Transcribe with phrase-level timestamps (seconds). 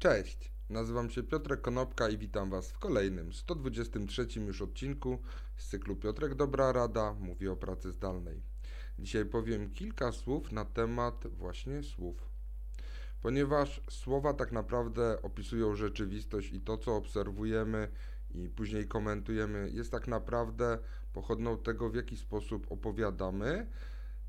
[0.00, 5.18] Cześć, nazywam się Piotrek Konopka i witam Was w kolejnym, 123 już odcinku
[5.56, 8.42] z cyklu Piotrek Dobra Rada mówi o pracy zdalnej.
[8.98, 12.30] Dzisiaj powiem kilka słów na temat właśnie słów.
[13.22, 17.88] Ponieważ słowa tak naprawdę opisują rzeczywistość i to, co obserwujemy
[18.30, 20.78] i później komentujemy, jest tak naprawdę
[21.12, 23.66] pochodną tego, w jaki sposób opowiadamy,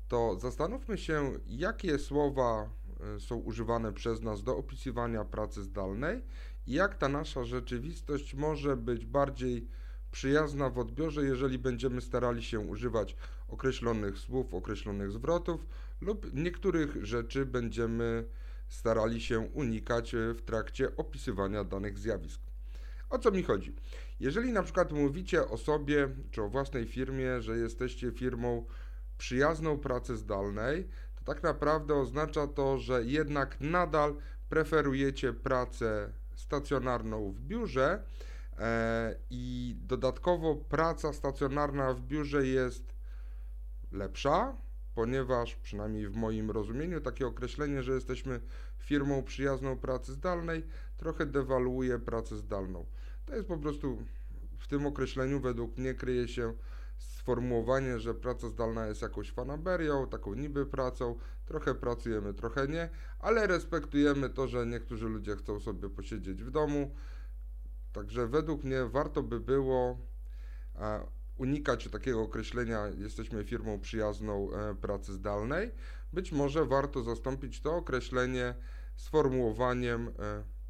[0.08, 2.70] to zastanówmy się, jakie słowa
[3.18, 6.22] są używane przez nas do opisywania pracy zdalnej
[6.66, 9.68] i jak ta nasza rzeczywistość może być bardziej
[10.10, 13.16] przyjazna w odbiorze, jeżeli będziemy starali się używać
[13.48, 15.66] określonych słów, określonych zwrotów
[16.00, 18.24] lub niektórych rzeczy będziemy
[18.68, 22.40] starali się unikać e, w trakcie opisywania danych zjawisk.
[23.10, 23.76] O co mi chodzi?
[24.20, 28.66] Jeżeli na przykład mówicie o sobie czy o własnej firmie, że jesteście firmą
[29.18, 30.88] przyjazną pracy zdalnej,
[31.24, 34.16] tak naprawdę oznacza to, że jednak nadal
[34.48, 38.02] preferujecie pracę stacjonarną w biurze
[38.58, 42.94] e, i dodatkowo praca stacjonarna w biurze jest
[43.92, 44.56] lepsza,
[44.94, 48.40] ponieważ przynajmniej w moim rozumieniu takie określenie, że jesteśmy
[48.78, 50.64] firmą przyjazną pracy zdalnej,
[50.96, 52.86] trochę dewaluuje pracę zdalną.
[53.26, 53.98] To jest po prostu
[54.58, 56.54] w tym określeniu według mnie kryje się
[57.02, 63.46] sformułowanie, że praca zdalna jest jakąś fanaberią, taką niby pracą, trochę pracujemy, trochę nie, ale
[63.46, 66.94] respektujemy to, że niektórzy ludzie chcą sobie posiedzieć w domu.
[67.92, 69.98] Także według mnie warto by było
[71.36, 75.70] unikać takiego określenia jesteśmy firmą przyjazną e, pracy zdalnej.
[76.12, 78.54] Być może warto zastąpić to określenie
[78.96, 80.12] sformułowaniem e,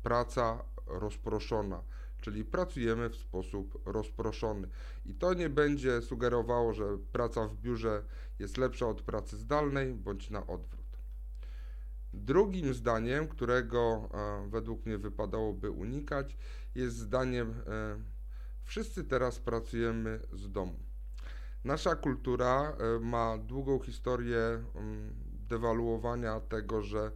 [0.03, 1.83] praca rozproszona
[2.23, 4.69] czyli pracujemy w sposób rozproszony.
[5.07, 8.03] I to nie będzie sugerowało, że praca w biurze
[8.39, 10.83] jest lepsza od pracy zdalnej, bądź na odwrót.
[12.15, 16.37] Drugim zdaniem, którego e, według mnie wypadałoby unikać,
[16.75, 17.55] jest zdaniem e,
[18.65, 20.79] wszyscy teraz pracujemy z domu.
[21.65, 24.65] Nasza kultura e, ma długą historię
[25.49, 27.13] dewaluowania tego, że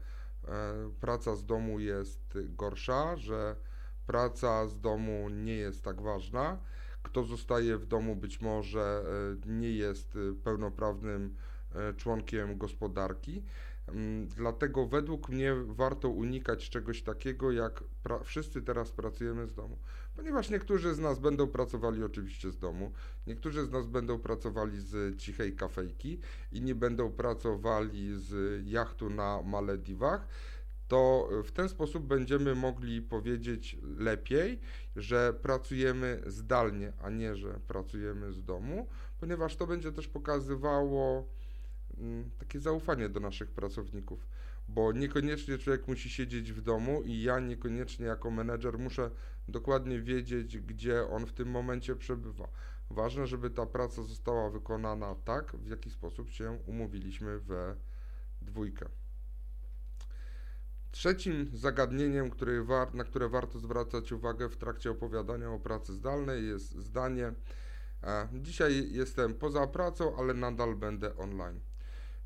[1.00, 3.56] praca z domu jest gorsza, że
[4.06, 6.58] praca z domu nie jest tak ważna.
[7.02, 9.04] Kto zostaje w domu być może
[9.46, 11.34] e, nie jest e, pełnoprawnym
[11.74, 13.42] e, członkiem gospodarki.
[13.88, 17.84] Mm, dlatego według mnie warto unikać czegoś takiego, jak
[18.24, 19.78] wszyscy teraz pracujemy z domu.
[20.16, 22.92] Ponieważ niektórzy z nas będą pracowali oczywiście z domu,
[23.26, 26.20] niektórzy z nas będą pracowali z cichej kafejki,
[26.52, 30.28] inni będą pracowali z jachtu na Malediwach
[30.88, 34.60] to w ten sposób będziemy mogli powiedzieć lepiej,
[34.96, 38.86] że pracujemy zdalnie, a nie, że pracujemy z domu,
[39.20, 41.28] ponieważ to będzie też pokazywało
[41.98, 44.26] mm, takie zaufanie do naszych pracowników,
[44.68, 49.10] bo niekoniecznie człowiek musi siedzieć w domu i ja niekoniecznie jako menedżer muszę
[49.48, 52.48] dokładnie wiedzieć, gdzie on w tym momencie przebywa.
[52.90, 57.76] Ważne, żeby ta praca została wykonana tak, w jaki sposób się umówiliśmy we
[58.42, 58.88] dwójkę.
[60.96, 62.30] Trzecim zagadnieniem,
[62.94, 67.32] na które warto zwracać uwagę w trakcie opowiadania o pracy zdalnej jest zdanie
[68.32, 71.60] Dzisiaj jestem poza pracą, ale nadal będę online.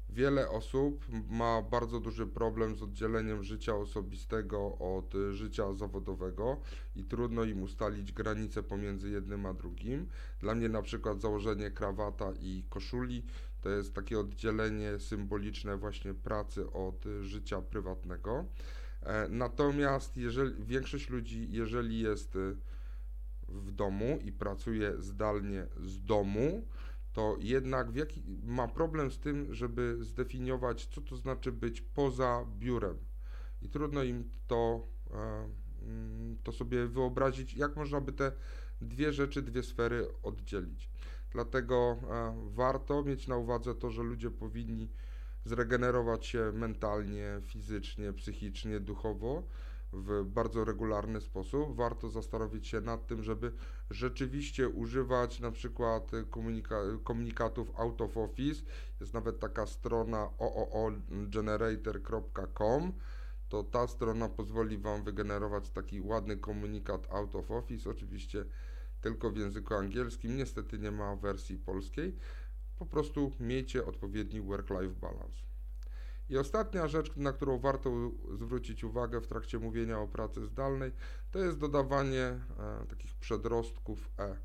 [0.09, 6.61] Wiele osób ma bardzo duży problem z oddzieleniem życia osobistego od życia zawodowego
[6.97, 10.07] i trudno im ustalić granice pomiędzy jednym a drugim.
[10.41, 13.23] Dla mnie na przykład założenie krawata i koszuli
[13.61, 18.45] to jest takie oddzielenie symboliczne właśnie pracy od życia prywatnego.
[19.03, 22.55] E, natomiast jeżeli większość ludzi, jeżeli jest e,
[23.49, 26.67] w domu i pracuje zdalnie z domu,
[27.13, 27.87] to jednak
[28.43, 32.97] ma problem z tym, żeby zdefiniować, co to znaczy być poza biurem.
[33.63, 35.49] I trudno im to, e,
[35.83, 38.33] mm, to sobie wyobrazić, jak można by te
[38.81, 40.91] dwie rzeczy, dwie sfery oddzielić.
[41.31, 44.89] Dlatego e, warto mieć na uwadze to, że ludzie powinni
[45.45, 49.43] zregenerować się mentalnie, fizycznie, psychicznie, duchowo
[49.93, 51.77] w bardzo regularny sposób.
[51.77, 53.53] Warto zastanowić się nad tym, żeby
[53.91, 58.63] rzeczywiście używać na przykład komunika komunikatów out of office.
[59.01, 62.93] Jest nawet taka strona ooogenerator.com.
[63.49, 67.91] To ta strona pozwoli Wam wygenerować taki ładny komunikat out of office.
[67.91, 68.45] Oczywiście
[69.01, 70.37] tylko w języku angielskim.
[70.37, 72.17] Niestety nie ma wersji polskiej.
[72.79, 75.43] Po prostu miejcie odpowiedni work-life balance.
[76.29, 77.91] I ostatnia rzecz, na którą warto
[78.35, 80.93] zwrócić uwagę w trakcie mówienia o pracy zdalnej,
[81.31, 82.41] to jest dodawanie e,
[82.89, 84.37] takich przedrostków e.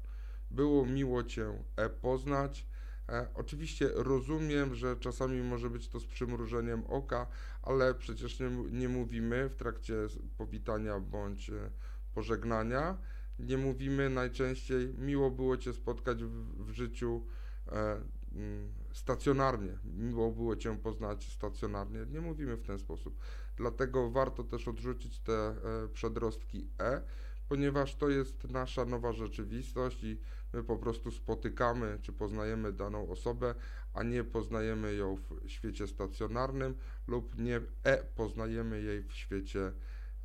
[0.51, 2.67] Było miło Cię e poznać,
[3.09, 7.27] E, oczywiście rozumiem, że czasami może być to z przymrużeniem oka,
[7.61, 9.93] ale przecież nie, nie mówimy w trakcie
[10.37, 11.69] powitania bądź e,
[12.13, 12.97] pożegnania,
[13.39, 17.25] nie mówimy najczęściej miło było Cię spotkać w, w życiu
[17.67, 18.01] e,
[18.35, 22.05] mm, stacjonarnie, miło było Cię poznać stacjonarnie.
[22.09, 23.17] Nie mówimy w ten sposób.
[23.57, 25.55] Dlatego warto też odrzucić te e,
[25.93, 27.01] przedrostki e,
[27.49, 30.19] ponieważ to jest nasza nowa rzeczywistość i
[30.53, 33.55] my po prostu spotykamy czy poznajemy daną osobę,
[33.93, 36.75] a nie poznajemy ją w świecie stacjonarnym
[37.07, 39.71] lub nie e poznajemy jej w świecie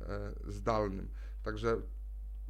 [0.01, 1.09] e, zdalnym.
[1.43, 1.81] Także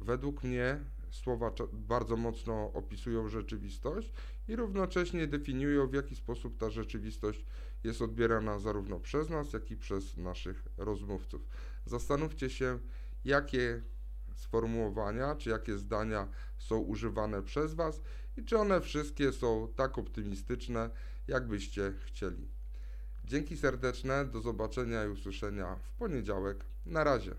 [0.02, 4.12] według mnie słowa bardzo mocno opisują rzeczywistość
[4.48, 7.46] i równocześnie definiują, w jaki sposób ta rzeczywistość
[7.84, 11.48] jest odbierana zarówno przez nas, jak i przez naszych rozmówców.
[11.86, 12.78] Zastanówcie się,
[13.24, 13.82] jakie
[14.34, 16.28] sformułowania, czy jakie zdania
[16.58, 18.00] są używane przez Was
[18.36, 20.90] i czy one wszystkie są tak optymistyczne,
[21.28, 22.48] jakbyście chcieli.
[23.24, 26.64] Dzięki serdeczne, do zobaczenia i usłyszenia w poniedziałek.
[26.86, 27.34] Na razie.